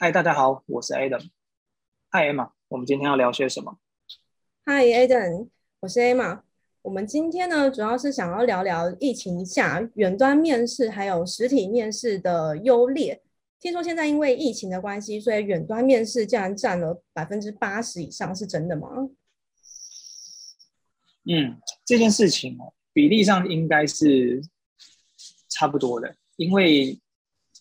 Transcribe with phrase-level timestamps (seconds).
[0.00, 1.28] 嗨，大家好，我是 Adam。
[2.08, 3.80] 嗨，Emma，我们今天要聊些什么？
[4.64, 5.48] 嗨，Adam，
[5.80, 6.42] 我是 Emma。
[6.82, 13.20] 我们今天呢，主要是想要聊聊疫情下远端面试还有实体面试的优劣。
[13.58, 18.88] 听说现在因为疫情的关系，所以远端面试竟然占了百分之八十以上，是真的吗？
[21.28, 24.40] 嗯，这件事情哦，比例上应该是
[25.48, 27.00] 差不多的，因为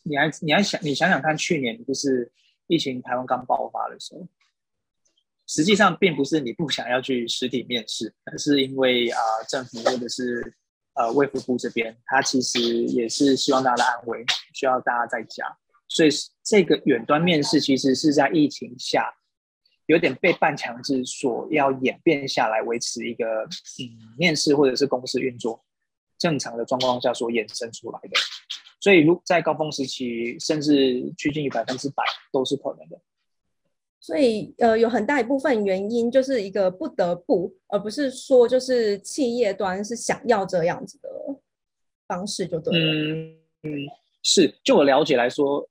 [0.08, 2.32] 你还你还想你想想看，去年就是
[2.68, 4.28] 疫情台湾刚爆发的时候，
[5.46, 10.56] 实际上并不是你不想要去实体面试，而是因为啊政府或者是
[10.96, 15.58] 呃卫福部这边，他其实也是希望大家的安危，需要大家在家。
[15.90, 16.10] 所以
[16.44, 19.14] 这个远端面试其实是在疫情下
[19.86, 25.64] 有点被半强制所要演变下来，维持一个嗯面试或者是公司运作
[26.18, 28.10] 正常的状况下所衍生出来的。
[28.80, 33.00] 所以如在高峰时期，甚至趋近于百分之百都是可能的。
[34.00, 41.10] 所以呃，有很大一部分原因就是一个不得不，而不是说就是企业端是想要这样子的
[42.08, 42.94] 方式就对了。
[42.94, 43.70] 嗯嗯，
[44.24, 45.68] 是就我了解来说。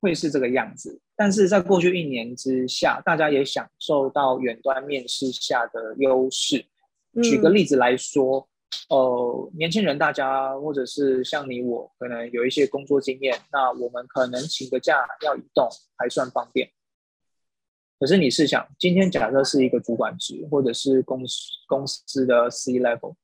[0.00, 6.64] 会是这个样子，但是在过去一年之下，大家也享受到远端面试下的优势。
[7.20, 8.48] 举个例子来说，
[8.88, 16.70] 呃，年轻人大家或者是像你我，可能有一些工作经验，那我们可能请个假要移动还算方便。
[17.98, 23.14] 可是你试想，今天假设是一个主管职，或者是公司公司的 C level，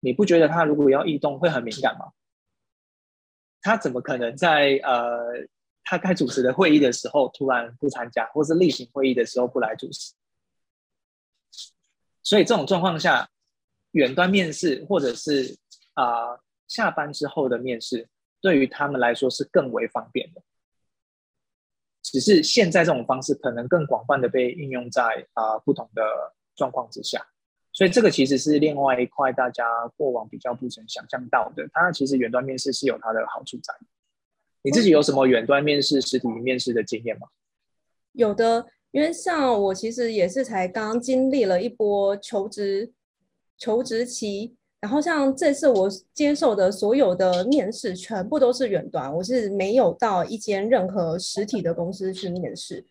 [0.00, 2.12] 你不觉得他如果要异动会很敏感吗？
[3.60, 5.46] 他怎么可能在呃？
[5.86, 10.14] 他该主持的会议的时候突然不参加，或是例行会议的时候不来主持，
[12.22, 13.28] 所以这种状况下，
[13.94, 15.56] 远端面试或者是
[15.94, 18.06] 啊下班之后的面试，
[18.40, 20.42] 对于他们来说是更为方便的。
[22.02, 26.02] 只是现在这种方式可能更广泛的被应用在啊不同的
[26.54, 27.26] 状况之下，
[27.72, 29.64] 所以这个其实是另外一块大家
[29.96, 31.66] 过往比较不曾想象到的。
[31.72, 33.74] 它其实远端面试是有它的好处在。
[34.62, 37.28] 你自己有什么远端面试、实体面试的经验吗？
[38.12, 42.92] 有的，因为像我其实也是才刚经历了一波求职
[43.58, 52.84] 求职期，然后像这次我接受的所有的面试全部都是远端，我是没有到一间任何实体的公司去面试。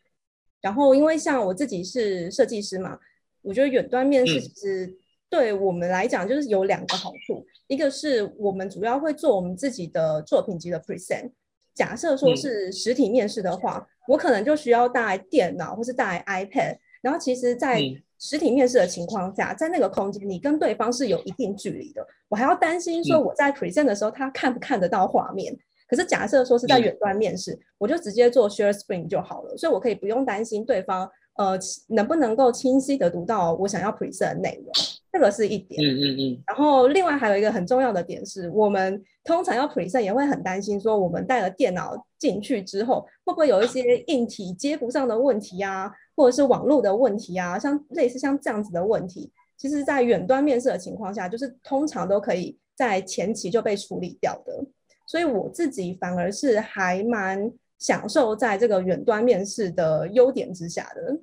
[0.61, 2.97] 然后因为像我自己是设计师嘛，
[3.41, 4.95] 我觉得远端面试其实
[5.29, 11.31] 对我们来讲就是有两个好处，一个是我们主要会做我们自己的作品集的 present。
[11.75, 17.81] 假设说是实体面试的话，我可能就需要带电脑或是带 iPad，然后其实，在
[18.23, 25.53] 实体面试的情况下，在那个空间，你跟对方是有一定距离的，我还要担心说我在 present 的时候，他看不看得到画面。
[25.89, 34.71] 可是假设说是在远端面试，我就直接做 share screen 就好了，所以我可以不用担心对方呃能不能够清晰的读到我想要 present 的内容。
[35.11, 36.43] 这个是一点，嗯嗯嗯。
[36.47, 54.65] 然后另外还有一个很重要的点是，我们通常要 present 也会很担心，说我们带了电脑进去之后，会不会有一些硬体接不上的问题啊，或者是网络的问题啊，像类似像这样子的问题，其实在远端面试的情况下，就是通常都可以在前期就被处理掉的。
[55.05, 61.19] 所以我自己反而是还蛮享受在这个远端面试的优点之下的。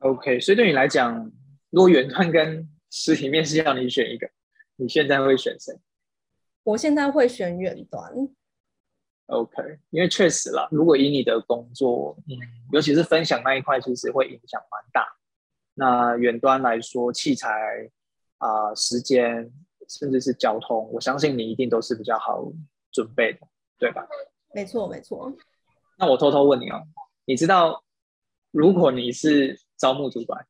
[0.00, 1.32] OK，所以对你来讲。
[1.70, 4.28] 如果远端跟实体面试要你选一个，
[4.76, 5.74] 你现在会选谁？
[6.62, 8.00] 我现在会选远端。
[9.26, 12.36] OK，因为确实啦，如果以你的工作，嗯，
[12.72, 15.06] 尤其是分享那一块，其实会影响蛮大。
[15.74, 17.50] 那远端来说，器材
[18.38, 19.50] 啊、时间，
[19.88, 22.52] 甚至是交通，我相信你一定都是比较好
[22.92, 23.40] 准备的，
[23.78, 24.06] 对吧？
[24.54, 25.32] 没错，没错。
[25.98, 26.82] 那我偷偷问你哦，
[27.24, 27.82] 你知道，
[28.50, 30.46] 如果你是招募主管？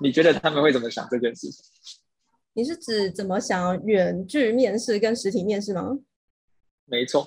[0.00, 1.64] 你觉得他们会怎么想这件事情？
[2.54, 5.98] 你是指怎么想远距面试跟实体面试吗？
[6.84, 7.26] 没错，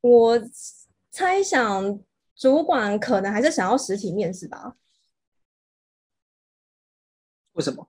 [0.00, 0.40] 我
[1.10, 2.00] 猜想
[2.36, 4.76] 主管可能还是想要实体面试吧。
[7.52, 7.88] 为什么？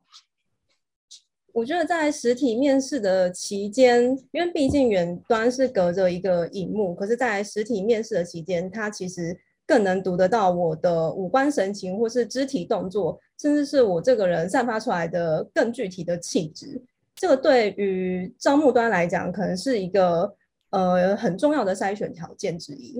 [1.54, 9.40] 我觉得在实体面试的期间，因为毕竟远端是隔着一个荧幕，可是，在实体面试的期间，他其实。
[9.64, 16.84] 更能读得到我的五官神情，或是肢体动作，甚至是我这个人散发出来的更具体的气质。
[17.22, 20.36] 这个对于招募端来讲，可能是一个
[20.72, 22.98] 呃很重要的筛选条件之一。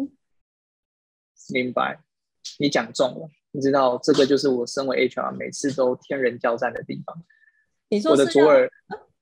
[1.52, 2.00] 明白，
[2.60, 3.28] 你讲中了。
[3.50, 7.26] 你知道，这个就是我身为 HR 每次都天人交战的地方。
[7.90, 8.72] 你说我的左耳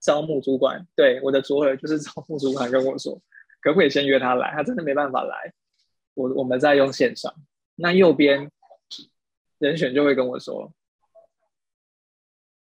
[0.02, 3.22] 招募主管，对我的左耳就是招募主管跟我说，
[3.62, 4.52] 可不可以先约他来？
[4.52, 5.54] 他真的没办法来，
[6.14, 7.34] 我我们再用线上。
[7.76, 8.52] 那右边
[9.60, 10.74] 人选就会跟我说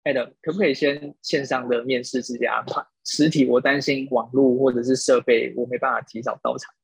[0.04, 2.84] ：“Adam，可不可以先线上的面试直接安排？
[3.04, 6.74] 实体我担心网络或者是设备，我没办法提早到场。”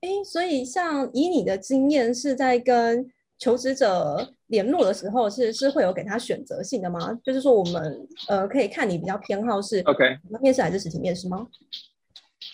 [0.00, 7.12] 哎，所以像以你的经验，是在跟求职者联络的时候，是是会有给他选择性的吗？
[7.22, 11.46] 就是说，我们呃可以看你比较偏好是 OK 面试还是实体面试吗？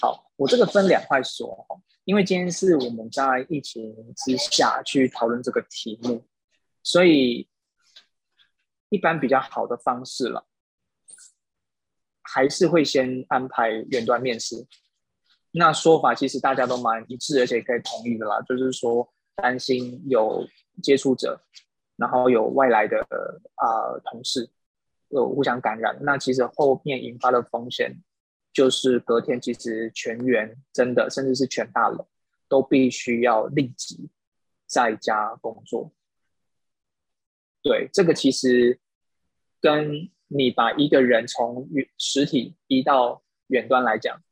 [0.01, 6.23] 好，我这个分两块说哈，因为今天是我们在疫情之下去讨论这个题目，
[6.83, 7.49] 所以
[8.89, 10.47] 一般比较好的方式了，
[12.23, 14.67] 还是会先安排远端面试。
[15.53, 20.47] 那说法其实大家都蛮一致，而且可以同意的啦，就是说担心有
[20.83, 21.41] 接触者，
[21.97, 22.99] 然后有外来的
[23.55, 24.51] 啊同事
[25.09, 27.97] 有互相感染，那其实后面引发的风险
[28.53, 32.07] 就是隔天其实全员真的甚至是全大楼
[32.49, 34.11] 都必须要立即
[34.67, 35.91] 在家工作。
[37.67, 38.79] 对，这个其实
[39.61, 44.23] 跟你把一个人从远实体移到远端来讲。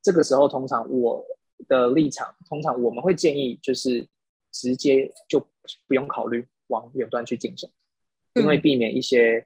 [0.00, 1.24] 这个时候，通常我
[1.66, 4.06] 的立场，通常我们会建议就是
[4.52, 5.44] 直接就
[5.88, 7.68] 不用考虑往远端去进行，
[8.34, 9.44] 因为避免一些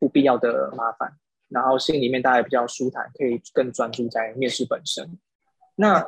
[0.00, 1.16] 不必要的麻烦，
[1.46, 5.16] 然后心里面大家比较舒坦，可以更专注在面试本身。
[5.76, 6.04] 那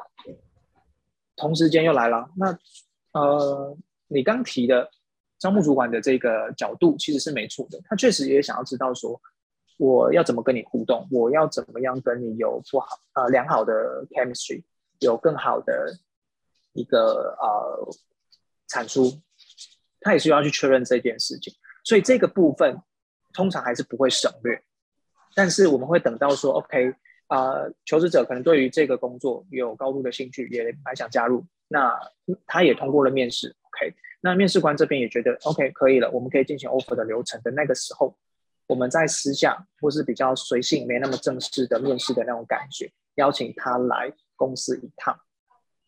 [1.36, 2.58] 同时间又来了，那
[3.12, 3.78] 呃，
[4.08, 4.90] 你刚提的
[5.44, 9.20] 商务主管的这个角度其实是没错的，他确实也想要知道说。
[9.76, 11.04] 我要怎么跟你互动？
[11.10, 14.62] 我要怎么样跟你有不好呃良好的 chemistry，
[15.00, 15.92] 有更好的
[16.74, 17.92] 一个呃
[18.68, 19.20] 产出？
[20.00, 21.52] 他也需要去确认这件事情，
[21.82, 22.78] 所以这个部分
[23.32, 24.62] 通常还是不会省略。
[25.34, 26.94] 但是我们会等到说，OK，
[27.26, 27.54] 啊，
[27.84, 31.98] 求职者可能对于这个工作有高度的兴趣，也蛮想加入，那
[32.46, 38.16] 他也通过了面试，OK，那面试官这边也觉得 OK 可以了，我们可以进行 offer 的流程的那个时候。
[38.66, 45.14] 我们在私下或是比较随性、没那么正式的面试的那种感觉，邀请他来公司一趟，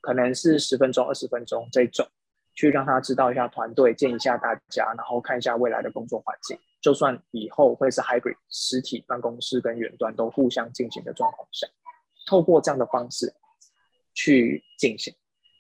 [0.03, 2.07] 可能是十分钟、二十分钟这种，
[2.55, 6.59] 去让他知道一下团队，见一下大家，然后看一下未来的工作环境。
[6.83, 11.67] 就算以后会是 hybrid 实体办公室跟远端都互相进行的状况下，
[12.27, 13.33] 透过这样的方式
[14.13, 15.15] 去进行，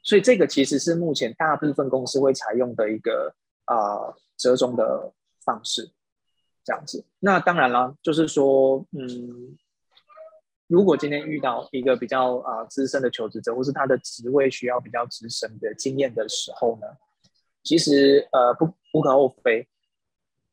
[0.06, 5.12] 所以这个其实是目前大部分公司会采用的一个啊折中的
[5.44, 5.90] 方式。
[6.64, 9.56] 这样子，那当然了，就是说，嗯，
[10.66, 16.86] 如果今天遇到一个比较啊资深的求职者，或是他的职位需要比较资深的经验的时候呢，
[17.62, 19.68] 其实呃不无可厚非，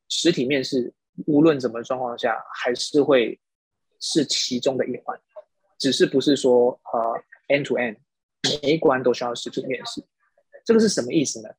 [0.07, 0.93] 实体面试
[1.25, 3.39] 无论怎么状况下，还是会
[3.99, 5.19] 是其中的一环，
[5.79, 7.97] 只是不是说呃 end to end
[8.43, 10.03] 每一关都需要实体面试，
[10.63, 11.49] 这个是什么意思呢？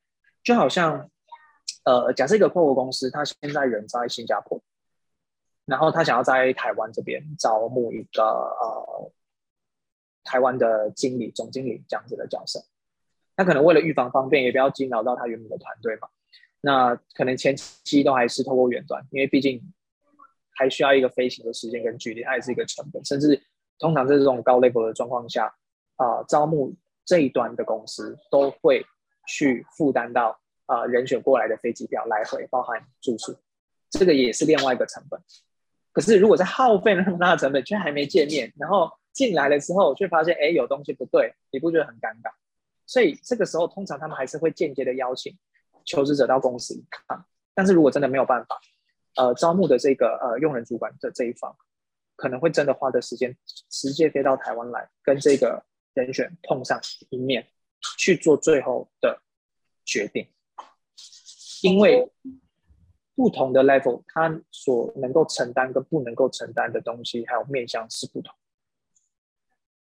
[0.43, 1.11] 就好像。
[1.85, 4.59] 呃，假设一个跨国公司，他现在人在新加坡，
[5.67, 9.13] 然后他想要在台湾这边招募一个呃
[10.23, 12.65] 台湾的经理、总经理这样子的角色，
[13.37, 16.09] 他可能为了预防方便，也不要惊扰到他原本的团队嘛。
[16.63, 19.61] 那可能前期都还是透过远端，因为毕竟
[20.53, 23.05] 还需要一个飞行的时间跟距离，它也是一个成本。
[23.05, 23.43] 甚至
[23.79, 25.55] 通常在这种高 level 的状况下，
[25.97, 26.75] 啊，招募
[27.05, 28.85] 这一端的公司都会
[29.27, 30.39] 去负担到。
[30.67, 33.37] 啊，人选过来的飞机票来回包含住宿，
[33.91, 35.21] 这个也是另外一个成本。
[35.93, 42.33] 可是如果在耗费了那么大的成本，却还没见面，然后进来了之后却发现哎有东西不对，你不觉得很尴尬？
[42.87, 45.37] 所以这个时候通常他们还是会间接的邀请
[45.85, 47.23] 求职者到公司一趟。
[47.53, 48.59] 但是如果真的没有办法，
[49.17, 51.55] 呃，招募的这个呃用人主管的这一方，
[52.17, 53.37] 可能会真的花的时间
[53.69, 55.63] 直接飞到台湾来跟这个
[55.95, 57.49] 人选碰上一面，
[57.99, 59.23] 去做最后的
[59.85, 60.29] 决定。
[61.63, 62.13] 因为
[63.15, 68.35] 不同的 level，他所能够承担跟不能够承担的东西，还有面向是不同。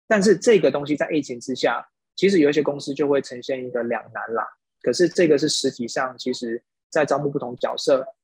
[0.06, 4.46] 但是这个东西在疫情之下，其实有一些公司就会呈现一个两难啦。
[4.80, 8.14] 可是这个是实体上，其实在招募不同角色，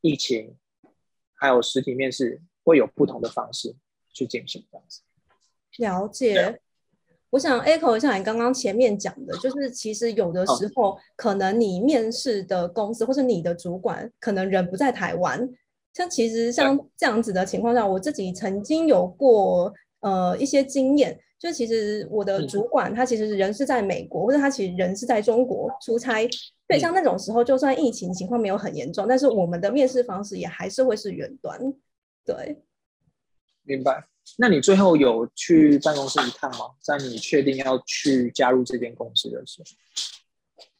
[0.00, 0.56] 疫情
[1.34, 3.74] 还有实体面试会有不同的方式
[4.12, 5.02] 去进行这样子。
[5.78, 6.60] 了解。
[7.34, 15.50] 我想 echo 一下你刚刚前面讲的，就是其实有的时候，可能你面试的公司或是你的主管，可能人不在台湾。
[15.94, 26.24] 像其实像这样子的情况下，我自己曾经有过呃一些经验，就其实我的主管他其实人是在美国，或者他其实人是在中国出差。
[26.68, 31.58] 对，像那种时候，就算疫情情况没有很严重，但是我们的面试方式也还是会是远端。
[32.24, 32.62] 对，
[33.64, 34.06] 明白。
[34.38, 36.66] 那你最后有去办公室一趟吗？
[36.80, 39.64] 在你确定要去加入这间公司的时候？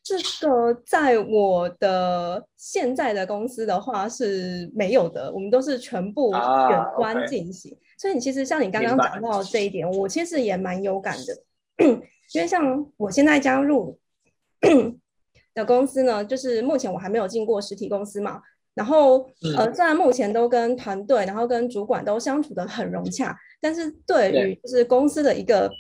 [0.02, 7.74] 这个在我的现在的公司的话是没有的，我们都是全部远端进行。
[7.98, 11.42] 所以你其实像你刚刚讲到这一点，我其实也蛮有感的，
[12.34, 13.98] 因为像我现在加入
[15.54, 18.42] 的公司呢，就是目前我还没有进过实体公司嘛。
[18.74, 25.70] 然后呃，虽然目前都跟团队，然后跟主管都相处的很融洽，但是对于就是公司的一个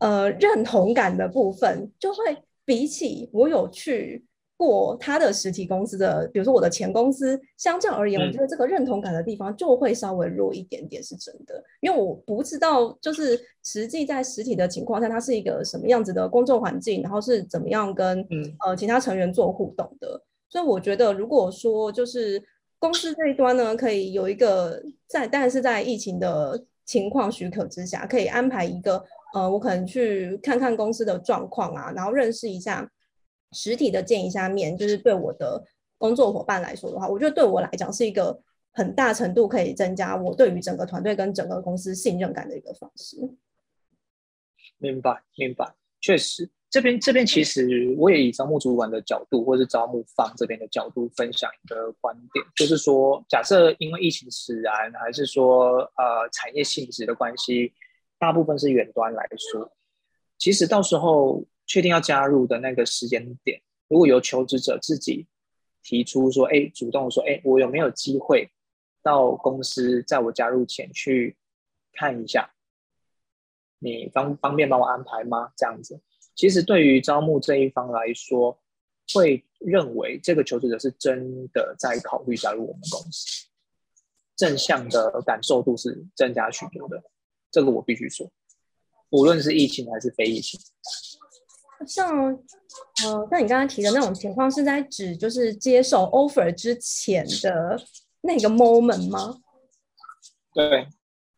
[0.00, 2.36] 呃认同感的部分，就会。
[2.68, 4.24] 比起我有去
[4.56, 11.62] 过他的实体公司的，比如说我的前公司，相较而言，我觉得这个认同感的地方就会稍微弱一点点，是真的。
[11.80, 18.26] 因为我不知道，就是实际在实体的情况下，它是一个什么样子的工作环境，然后是怎么样跟
[18.66, 20.20] 呃其他成员做互动的。
[20.48, 22.42] 所以我觉得，如果说就是
[22.78, 29.04] 公司这一端呢，可以有一个在，但是在疫情的情况许可之下，可以安排一个。
[29.34, 32.90] 呃，我可能去看看公司的状况啊，然后认识一下
[33.52, 35.62] 实体的见一下面，就是对我的
[35.98, 38.40] 工作伙伴来说的话，我觉得对我来讲是一个
[38.72, 43.18] 很大程度可以增加我对于整个团队跟整个公司信任感的一个方式。
[44.78, 57.72] 明白，明白，确实，这边这边其实我也以招募主管的角度，或是招募方这边的角度分享一个观点，就是说，假设因为疫情使然，还是说呃产业性质的关系。
[58.18, 59.72] 大部分是远端来说，
[60.36, 65.26] 其实到时候确定要加入的那个时间点，如果由求职者自己
[65.82, 68.50] 提出说，哎，主动说，哎，我有没有机会
[69.02, 71.38] 到公司，在我加入前去
[71.94, 72.50] 看一下，
[73.78, 75.52] 你方方便帮我安排吗？
[75.56, 76.00] 这样子，
[76.36, 78.56] 其实对于招募这一方来说，
[79.14, 83.46] 会认为这个求职者是真的在考虑加入我们公司，
[84.36, 87.02] 正向的感受度是增加许多的。
[87.50, 88.30] 这个我必须说，
[89.10, 90.60] 无论是疫情还是非疫情，
[91.86, 92.28] 像
[93.04, 97.80] 呃，像你刚刚提的那种情况，是在指就是接受 offer 之前的
[98.20, 99.40] 那个 moment 吗？
[100.52, 100.88] 对，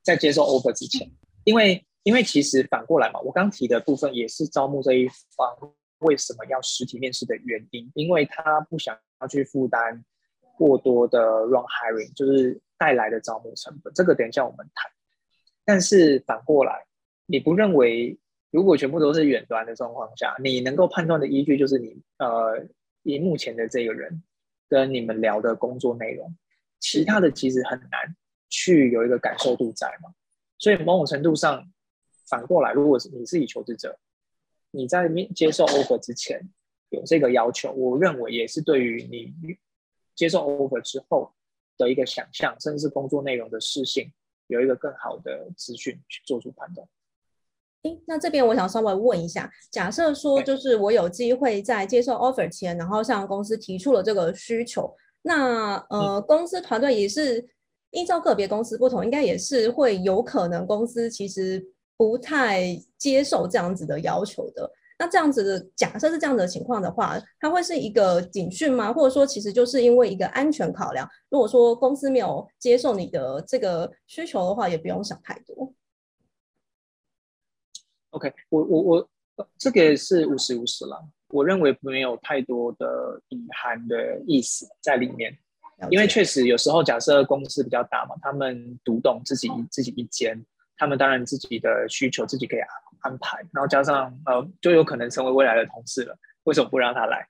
[0.02, 1.08] 在接受 offer 之前，
[1.44, 5.54] 因为因为其实反过来嘛，我刚提的部分也是招募这一方
[5.98, 10.02] 为什么要实体面试的原因，因为他不想要去负担
[10.56, 13.92] 过多的 run hiring，就是带来的招募成本。
[13.92, 14.90] 这个等一下我们谈。
[15.66, 16.86] 但是反过来，
[17.26, 18.18] 你不认为
[18.50, 22.66] 如果全部都是远端的状况下，你能够判断的依据就是你呃，
[23.02, 24.22] 以目前的这个人
[24.66, 26.34] 跟你们聊的工作内容，
[26.80, 28.16] 其他的其实很难
[28.48, 30.08] 去有一个感受度在嘛？
[30.58, 31.70] 所以某种程度上，
[32.28, 33.98] 反过来，如果是你是以求职者，
[34.70, 36.40] 你在面接受 offer 之前
[36.90, 39.56] 有这个要求，我认为也是对于你
[40.14, 41.32] 接受 offer 之后
[41.76, 44.12] 的一个想象，甚至是工作内容的适性。
[44.48, 46.88] 有一个更好的资讯去做出判断。
[47.82, 57.46] 诶，那这边我想稍微问一下，假设说就是我有机会在接受 offer 前，然后向公司提出了这个需求，那呃，公司团队也是
[57.90, 61.62] 依照个别公司不同，应该也是会有可能公司其实
[61.98, 64.70] 不太接受这样子的要求的。
[65.00, 68.92] 那这样子的假设是这样的情况的话，它会是一个警讯吗？
[68.92, 71.08] 或者说，其实就是因为一个安全考量？
[71.28, 75.72] 如果说公司没有接受你的这个需求的话，也不用想太多。
[78.10, 79.08] OK，我我我
[79.56, 85.32] 这个是五十五十了，我认为没有太多的隐含的意思在里面，
[85.90, 90.44] 因为确实有时候假设公司比较大嘛，他们独栋自己自己一间，
[90.78, 92.60] 他们当然自己的需求自己可以
[93.00, 96.16] 安排，然后加上呃，就有可能成为未来的同事了。
[96.44, 97.28] 为什么不让他来？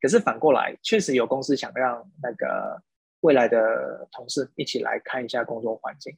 [0.00, 2.82] 可是反过来，确实有公司想让那个
[3.20, 6.14] 未来的同事一起来看一下工作环境。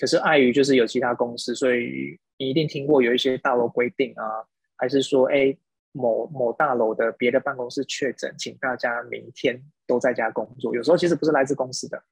[0.00, 4.44] 可是碍于就是有其他公司，所以你一定听过有一些大楼规定啊，
[4.76, 5.56] 还是说哎
[5.92, 10.74] 某某大楼的别的办公室确诊，请大家明天都在家工作。
[10.74, 12.02] 有时候其实不是来自公司的，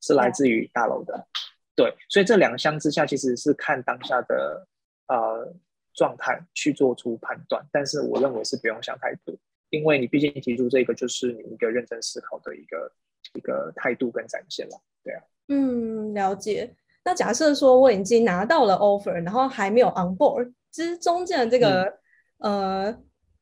[0.00, 1.26] 是来自于大楼的。
[1.74, 4.66] 对，所以这两相之下，其实是看当下的。
[5.08, 5.52] 呃，
[5.92, 9.36] 状态去做出判断，但是我认为是不用想太多，
[9.68, 12.90] 因为你毕竟提出这个，就是你一个认真思考的一个
[13.34, 15.22] 一个态度跟展现了，对啊。
[15.48, 16.74] 嗯，了解。
[17.04, 21.92] 那假设说我已经拿到了 offer，然后还没有 on board，其实中间的这个
[22.38, 22.98] 呃，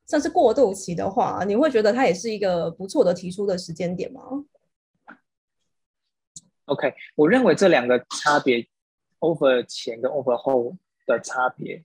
[0.06, 4.22] 算是过渡期的话，你会觉得它也是一个不错的提出的时间点吗
[6.70, 8.66] ？OK，我认为这两个差别
[9.18, 10.76] ，offer 前跟 offer 后。
[11.06, 11.82] 的差别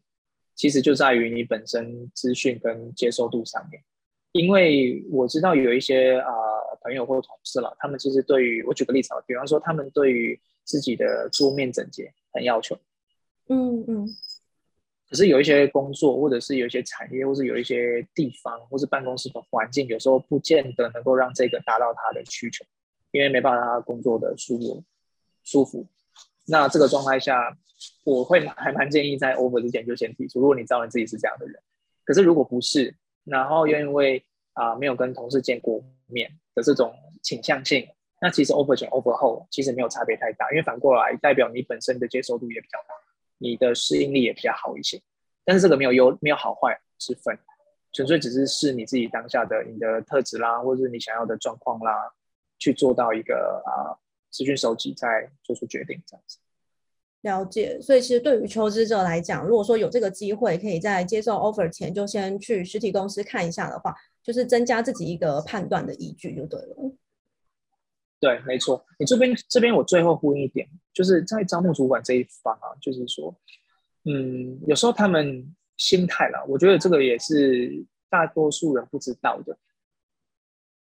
[0.54, 3.82] 其实就在于你本身资讯跟接受度上面，
[4.34, 6.30] 因为我知道有一些啊
[6.82, 12.77] 朋友或同事了，他们其实对于我举个例子啊，比方说他们对于自己的桌面整洁很要求。
[13.48, 14.08] 嗯嗯。
[15.10, 22.63] 可是有一些工作，或者是有一些产业，或是有一些地方，或是办公室的环境，有时候不见得能够让这个达到他的需求，
[23.16, 24.84] 因为没办法他工作的舒服
[25.44, 25.88] 舒服。
[26.48, 27.58] 那这个状态下，
[28.04, 31.60] 我会还蛮建议在 over 之前就先提出，如果你知道你自己是这样的人。
[32.04, 32.94] 可是如果不是，
[33.24, 36.94] 然后又因为啊没有跟同事见过面的这种
[37.24, 37.88] 倾向性，
[38.20, 42.94] 那其实 over 前 over 后其实没有差别太大，因为反过来代表你本身的接受度也比较大。
[43.38, 45.02] 你的适应力也比较好一些，
[45.44, 47.38] 但是这个没有优没有好坏之分，
[47.92, 52.14] 纯粹只是是你自己当下的你的特质啦，或者是你想要的状况啦，
[52.58, 53.96] 去做到一个啊
[54.30, 56.38] 资讯收集，再做出决定这样子。
[57.22, 66.76] 了解，所以其实对于求职者来讲，如果说有这个机会，可以在接受 offer 前就先去实体公司看一下的话，就是增加自己一个判断的依据就对了。
[68.20, 68.86] 对，没错。
[69.00, 73.36] 你这边这边我最后呼应一点，就是在招募主管这一方啊，就是说，
[74.04, 79.58] 嗯，有时候他们心态啦，我觉得这个也是大多数人不知道的。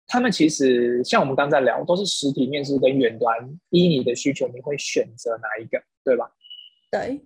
[0.07, 6.33] 他们其实像我们刚才聊，都是实体面试跟远端，依你的需求，你会选择哪一个，对吧？
[6.91, 7.21] 对。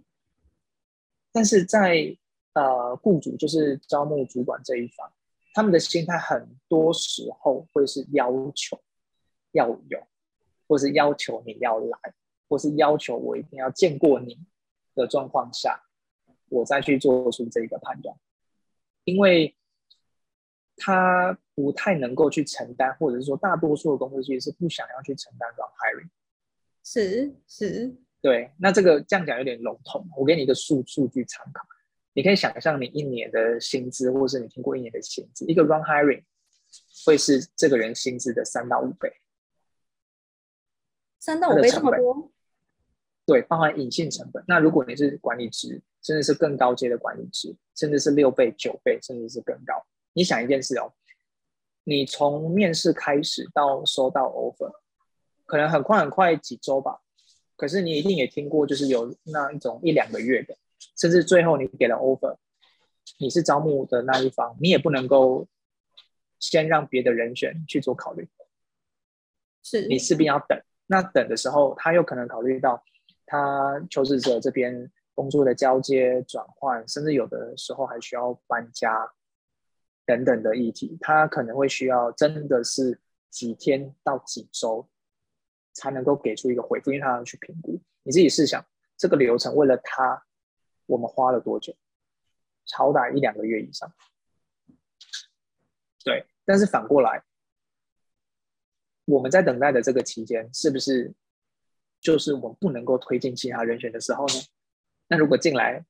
[1.33, 2.17] 但是在
[2.55, 5.13] 呃雇主就是招募主管这一方，
[5.55, 8.81] 他们的心态很多时候会是要求。
[9.53, 10.07] 要有，
[10.69, 11.99] 或是要求你要来，
[12.49, 14.39] 或是要求我一定要见过你
[14.95, 15.83] 的状况下，
[16.49, 18.17] 我再去做出这个判断，
[19.03, 19.57] 因为
[20.81, 26.09] 他不太能够去承担，或者是说大多数的公司其实是不想要去承担 r hiring。
[26.83, 31.63] 是是，对，那这个这样讲有点笼统，我给你一个数数据参考，
[32.15, 36.25] 你可以想象你一年的薪资，或者是你听过一年的薪资，一个 run hiring
[37.05, 39.13] 会是这个人薪资的三到五倍。
[41.19, 42.33] 三到五倍这么多，
[43.27, 44.43] 对，包含隐性成本。
[44.49, 49.87] 那如果你是管理职，甚至是更高阶的管理职，甚至是六倍、九倍，甚至是更高。
[50.13, 50.93] 你想一件事哦，
[51.85, 54.73] 你从面试开始到收到 offer，
[55.47, 57.01] 可能很快很快几周吧。
[57.57, 60.57] 可是你一定也听过，就是有那一种一两个月的，
[60.97, 62.37] 甚至最后你给了 offer，
[63.19, 65.47] 你是招募的那一方，你也不能够
[66.39, 68.29] 先让别的人选去做考虑，
[69.63, 70.59] 是你势必要等。
[70.87, 72.83] 那等的时候，他又可能考虑到
[73.27, 79.13] 他求职者这边工作的交接转换，甚至有的时候还需要搬家
[80.11, 84.89] 等等的议题，他可能会需要真的是几天到几周
[85.73, 87.81] 才能够给出一个回复，因为他要去评估。
[88.03, 88.65] 你自己试想，
[88.97, 90.25] 这个流程为了他，
[90.87, 91.73] 我们花了多久？
[92.67, 93.93] 超大一两个月以上。
[96.05, 97.23] 对，但是反过来。
[99.05, 101.13] 我们在等待的这个期间，是不是
[102.01, 104.35] 就是我们不能够推进其他人选的时候呢？
[105.09, 105.85] 那如果进来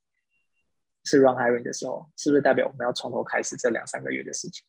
[1.05, 4.65] 是 run hiring 的时候，是不是代表我们要从头开始这两三个月的事情？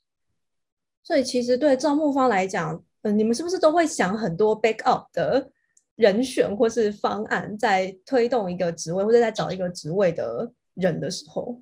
[1.04, 5.52] 所以其实对招募方来讲，嗯，你们是不是都会想很多 backup 的
[5.96, 11.62] 人选或是方案，在推动一个职位或者在找一个职位的人的时候？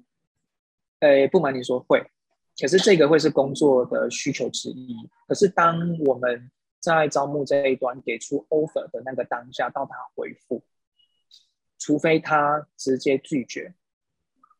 [0.99, 2.05] 呃，不瞒你说会，
[2.59, 4.95] 可是这个会是工作的需求之一。
[5.27, 6.51] 可是当我们
[6.81, 10.61] 在招募这一端给出 offer 的那个当下，到他回复，
[11.77, 13.73] 除非他直接拒绝，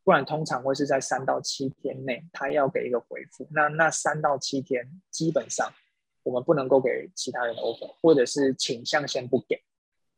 [0.09, 3.47] 不然通常会是在三到七天内，他要给一个回复。
[3.51, 5.71] 那那三到七天，基本上
[6.23, 9.61] 我们不能够给其他人的 offer，或者是倾向先不给，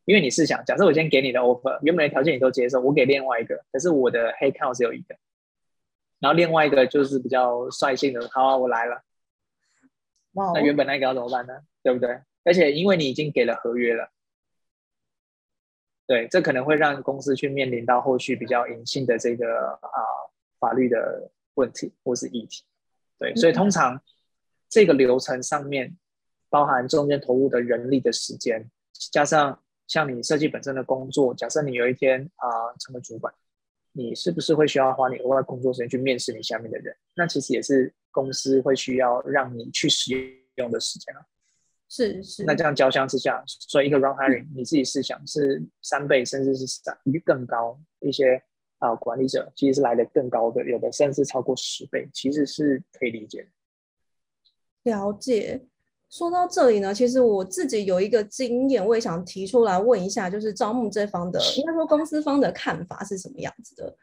[0.06, 5.13] 因为你是想，假设我先给你的 offer，原本的条件你都接受，我给另外一个，可是我的黑 count 只有一个，
[6.19, 9.04] 然后另外一个就是比较率性的，好啊，我来了。
[10.32, 11.54] 那原本那个要怎么办呢？
[11.84, 12.17] 对不对？
[12.45, 14.10] 而且因为你已经给了合约了，
[16.12, 20.02] 对，这可能会让公司去面临到后续比较隐性的这个啊
[20.60, 22.63] 法律的问题或是议题。
[23.17, 24.02] 对，所以通常
[24.67, 25.95] 这个流程上面
[26.50, 28.69] 包含中间投入的人力的时间，
[29.12, 32.47] 加上像你设计本身的工作，假设你有一天啊
[32.80, 33.34] 成为主管，
[33.93, 36.93] 你是不是会需要花你额外工作时间去面试你下面的人？
[37.15, 37.93] 那其实也是。
[38.13, 40.12] 公司会需要让你去使
[40.56, 41.26] 用的时间啊，
[41.93, 42.45] 是是。
[42.45, 48.41] 那这样交相之下，所以一个 run hiring，你自己试想是三倍甚至是三更高一些
[48.80, 53.45] 啊，管理者其实是来的更高的，有的甚至超过十倍，其实是可以理解。
[54.84, 55.65] 了解。
[56.10, 63.95] 说到这里呢，其实我自己有一个经验，我也想提出来问一下，就是招募这方的，应该说公司方的看法是什么样子的？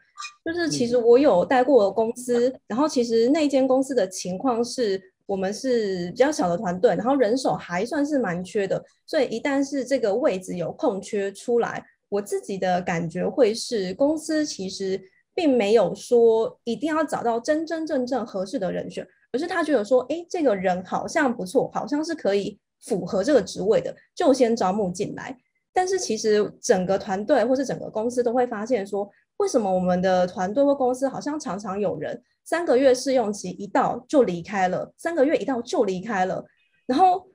[0.43, 4.99] 就是其实我有带过公司，然后其实那间公司的情况是
[5.29, 14.99] 我们是比较小的团队，然后人手还算是蛮缺的，所以一旦是这个位置有空缺出来，我自己的感觉会是，公司其实
[15.35, 25.37] 并没有说一定要找到真真正正合适的人选，而是他觉得说，哎，这个人好像不错，好像是可以符合这个职位的，就先招募进来。
[25.71, 29.07] 但是其实整个团队或是整个公司都会发现说，
[29.39, 36.45] 为什么我们的团队或公司好像常常有人三个月试用期一到就离开了，三个月一到就离开了，
[36.85, 37.27] 然后。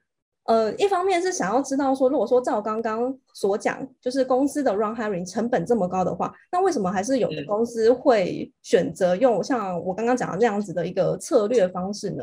[0.47, 12.23] 呃，一方面是想要知道说，如果说照刚刚所讲，就是公司的 run hiring 成本这么高的话，那为什么还是有的公司会选择用像我刚刚讲的那样子的一个策略方式呢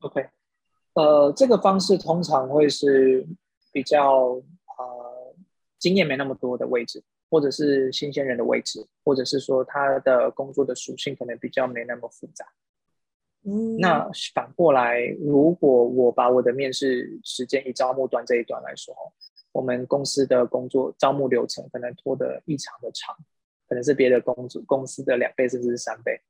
[0.00, 0.26] ？OK，
[0.94, 3.26] 呃，这个方式通常会是
[3.70, 4.40] 比较
[4.78, 5.34] 呃
[5.78, 12.44] 经验没那么多的位置，或者是新鲜人的位置，或者是说他的工作的属性可能比较没那么复杂。
[13.78, 18.94] 那反过来，如果我把我的面试时间以招募端这一端来说，
[19.50, 23.16] 我们公司的工作招募流程可能拖得异常的长，
[23.66, 26.20] 可能是别的公主公司的两倍甚至是三倍。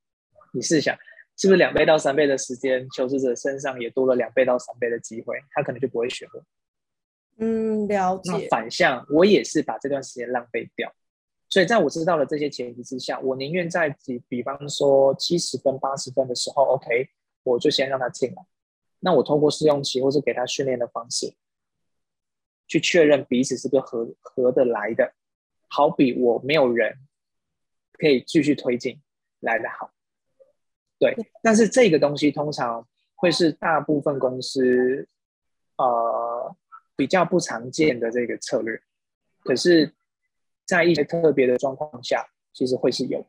[0.55, 0.97] 你试想，
[1.37, 6.45] 是不是两倍到三倍的时间，求职者身上也多了两倍到三倍的机会，他可能就不会选我。
[7.45, 8.31] 嗯，了解。
[8.31, 10.95] 那反向，我也是把这段时间浪费掉。
[11.51, 17.09] 所以在我知道了这些前提之下，我宁愿在比比方说七十分、八十分的时候，OK，
[17.43, 18.47] 我就先让他进来。
[19.01, 21.35] 那我通过试用期或是给他训练的方式，
[22.69, 25.13] 去确认彼此是不是合合得来的。
[25.69, 26.97] 好比我没有人
[27.95, 29.03] 可以继续推进
[29.41, 29.91] 来的好，
[30.99, 31.17] 对。
[31.43, 35.09] 但是这个东西通常会是大部分公司
[35.77, 36.55] 呃
[37.03, 38.81] 比较不常见的这个策略，
[39.43, 39.93] 可是。
[40.65, 43.27] 在一些特别的状况下，其实会是有。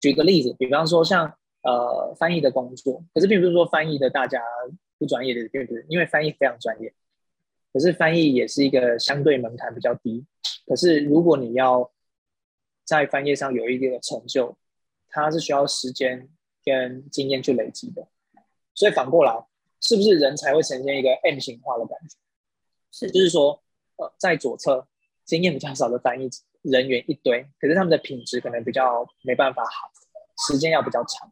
[0.00, 1.26] 举个例子，比方说像
[1.62, 4.42] 呃翻译的工作，可是并不是说翻译的大家
[4.98, 5.84] 不专业的，对不对？
[5.88, 6.92] 因为翻译非常专业，
[7.72, 10.24] 可是翻译也是一个相对门槛比较低。
[10.66, 11.92] 可是如果你要
[12.82, 14.56] 在翻译上有一定的成就，
[15.10, 16.28] 它是需要时间
[16.64, 18.08] 跟经验去累积的。
[18.74, 19.46] 所以反过来，
[19.80, 22.16] 是不是人才会呈现一个 M 型化的感觉？
[22.90, 23.62] 是，就是说，
[23.96, 24.86] 呃，在左侧。
[25.28, 26.26] 经验比较少的翻译
[26.62, 29.90] 人员一堆，可是他们的品质可能比较没办法好，
[30.48, 31.30] 时间要比较长。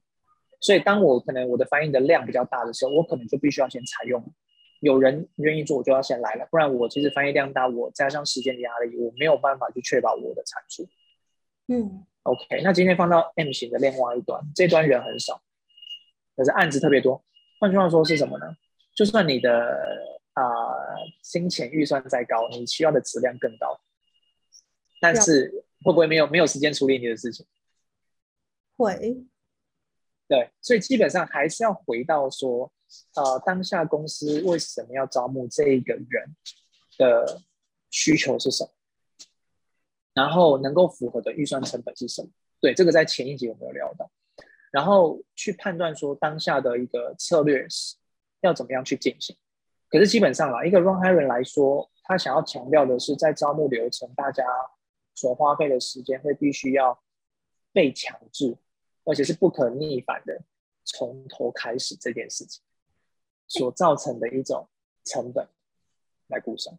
[0.61, 4.23] 所以当我可能我的翻译的量比较大的时候，我可能就必须要先采用
[4.81, 10.87] 有人愿意做，我就要先来了，不然我其实翻译量大，我加上时间的压力，我没有办法去确保我的产出。
[11.69, 15.41] 嗯，OK，那今天放到 M 型的另外一端，这端人很少，
[16.37, 17.25] 可是案子特别多。
[17.59, 18.45] 换句话说是什么呢？
[18.95, 20.45] 就算你的啊
[21.23, 23.81] 金钱预算再高，你需要的质量更高。
[25.01, 27.45] 但是会不会没有没有时间处理你的事情？
[28.77, 29.27] 会，
[30.29, 32.73] 对，所以基本上还是要回到说，
[33.15, 36.37] 呃，当下公司为什么要招募这一个人
[36.99, 37.43] 的
[37.91, 38.71] 需求是什么？
[40.15, 42.29] 然后能够符合的预算成本是什么？
[42.61, 44.11] 对，这个在前一集有没有聊到？
[44.73, 47.97] 然后去判断说当下的一个策略是
[48.41, 49.37] 要怎么样去进行。
[49.91, 54.45] 可是基本上啦，一个 run hiring 来说，他想要强调的是在招募流程，大家。
[55.19, 57.01] 所花费的时间会必须要
[57.73, 58.55] 被强制，
[59.07, 60.43] 而且是不可逆反的，
[60.85, 62.63] 从头开始这件事情
[63.49, 64.69] 所造成的一种
[65.05, 65.49] 成本
[66.27, 66.79] 来估算。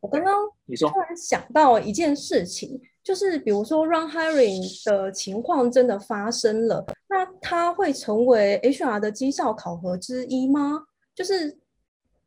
[0.00, 0.34] 我刚刚
[0.64, 10.84] 你说突然想到一件事情，就是比如说 run hiring 的情况真的发生了，那它会成为 HR 的绩效考核之一吗？
[11.14, 11.56] 就是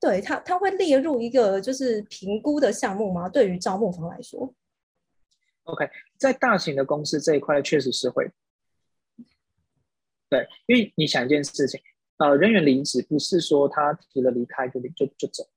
[0.01, 3.29] 对它，它会列入一个就是评估的项目吗？
[3.29, 4.51] 对于招募方来说
[5.65, 5.87] ？OK，
[6.17, 8.31] 在大型的公司这一块确实是会，
[10.27, 11.79] 对，因为你想一件事情，
[12.17, 15.47] 呃，人员离职不是说他提了离开就就就走，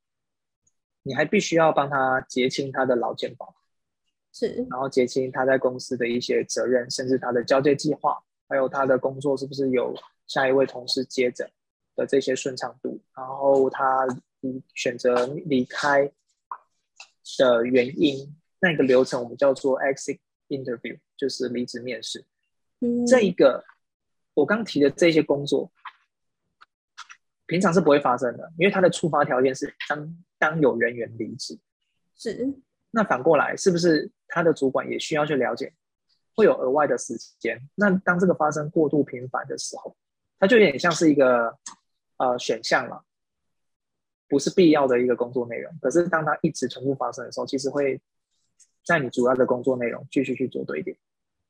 [1.03, 3.55] 你还必须要帮他结清他的劳健保，
[4.31, 9.95] 是，然后结清他在公司的一些责任，甚至他的交接计划，还有他的工作是不是有
[10.27, 11.51] 下一位同事接着
[11.97, 14.07] 的这些顺畅度，然后他
[14.75, 16.11] 选择离开
[17.39, 18.37] 的原因。
[18.61, 22.25] 那个流程我们叫做 exit interview，就是离职面试。
[22.81, 23.63] 嗯，这一个
[24.33, 25.71] 我刚提的这些工作，
[27.47, 31.59] 平常是不会发生的，因为它的触发条件是当当有人员离职。
[32.17, 32.55] 是。
[32.91, 35.75] 那反过来，是不是他的主管也需要去了解，
[36.35, 37.61] 会有额外的时间？
[37.75, 39.97] 那当这个发生过度频繁的时候，
[40.39, 41.59] 它就有点像是一个
[42.19, 43.05] 呃选项了，
[44.29, 45.73] 不是必要的一个工作内容。
[45.81, 48.01] 可是当它一直重复发生的时候，其实会。
[48.87, 50.95] 在你主要的工作内容继续去做堆叠，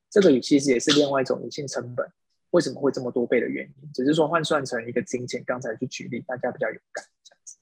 [0.09, 2.09] 这个其实也是另外一种隐性成本，
[2.51, 3.93] 为什么会这么多倍的原因？
[3.93, 7.57] 只是说换算成一个金钱，刚才去举例，大家比较有感这样子。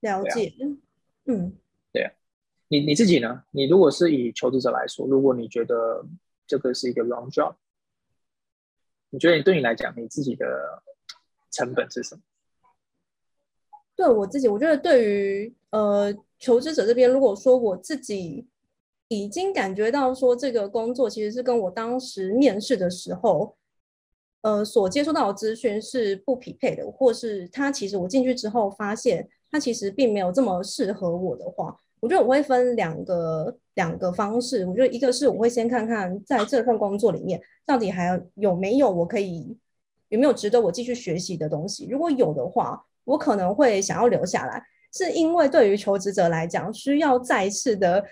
[0.00, 0.54] 了解，
[1.26, 1.52] 嗯，
[1.92, 2.12] 对啊。
[2.68, 3.44] 你你自己呢？
[3.50, 6.02] 你如果是以求职者来说，如果你觉得
[6.46, 7.56] 这个是一个 wrong job，
[9.10, 10.82] 你觉得你对你来讲，你自己的
[11.50, 12.22] 成本是什么？
[14.02, 18.44] 对我自己，我觉得对于呃求职者这边，如果说我自己
[19.06, 23.54] 已经感觉到说这个工作其实是跟我当时面试的时候，
[24.40, 31.76] 呃所接收到的资讯是不匹配的，或是他其实我进去之后发现他其实并没有这么适合我的话。
[32.00, 34.66] 我觉得我会分两个两个方式。
[34.66, 39.56] 我觉得一个是我会先看看在这份工作里面到底还有没有我可以
[40.08, 41.86] 有没有值得我继续学习的东西。
[41.88, 44.62] 如果有的话，我可能会想要留下来，
[44.92, 48.04] 是因为对于求职者来讲，需要再次的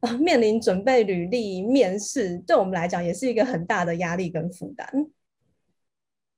[0.00, 4.88] 呃面临准备履历、面试，对我们来讲也是一个很大的压力跟负担。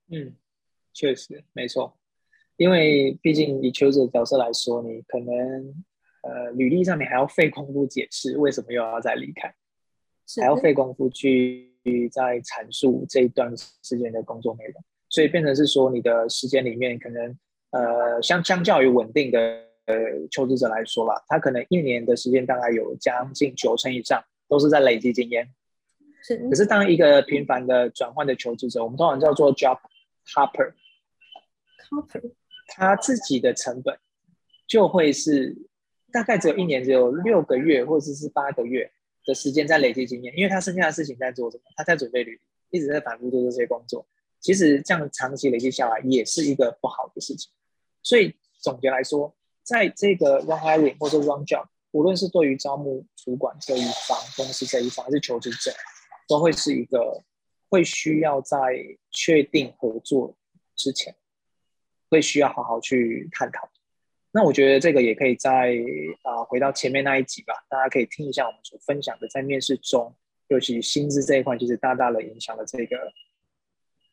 [0.09, 0.33] 嗯，
[0.93, 1.97] 确实没错，
[2.57, 5.83] 因为毕竟以求职者角色来说，你可能。
[6.21, 9.47] 呃，履历上面还要费功夫解释为什么又要再离开，
[10.41, 11.71] 还要费功夫去
[12.11, 17.33] 再阐述这一段时间的工作内容，所以变成是说你的时间里面可能
[17.71, 19.39] 呃相相较于稳定的
[19.85, 19.95] 呃
[20.31, 25.47] 求职者来说吧，他可能一年的时间大概有将近九成以上都是在累积经验。
[26.21, 26.37] 是。
[26.49, 29.77] 可是当一个频繁的转换的求职者，我们通常叫做 job
[30.25, 32.31] hopper，hopper，
[32.67, 33.97] 他自己的成本
[34.67, 35.55] 就会是。
[36.11, 38.91] 大概只有一年，只有六个月或者是八个月
[39.27, 41.63] 的时间在累积经验，因为他剩下的事情在做什么？
[41.75, 44.03] 他在准备履历，一直在反复做这些工作。
[44.39, 47.51] 其实这样长期累积下来也是一个不好的事情。
[48.01, 55.71] 所以总结来说，在这个 run hiring 或者 run job，无论是对于招募主管这一方、公司这一方，还是求职者，
[56.27, 57.23] 都会是一个
[57.69, 58.57] 会需要在
[59.11, 60.35] 确定合作
[60.75, 61.15] 之前，
[62.09, 63.69] 会需要好好去探讨。
[64.31, 65.75] 那我觉得这个也可以在
[66.21, 70.15] 啊回到前面那一集吧，大家可以听一下我们所分享的，在面试中，
[70.49, 73.11] 尤其薪资这一块，其实大大的影响了这个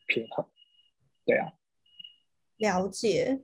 [0.07, 0.47] 平衡。
[1.27, 1.53] 对啊，
[2.57, 3.41] 了解。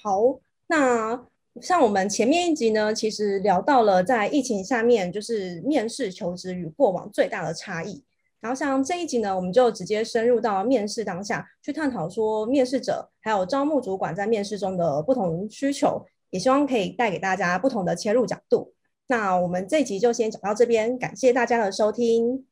[0.00, 1.26] 好，那
[1.60, 8.04] 像我们前面一集呢，其实聊到了在疫情下面，就是面试求职与过往最大的差异。
[8.40, 18.72] 然后像这一集呢，我们就直接深入到面试当下去探讨，说面试者还有招募主管在面试中的不同需求，也希望可以带给大家不同的切入角度。
[19.08, 22.46] 那我们这一集就先讲到这边，感谢大家的收听。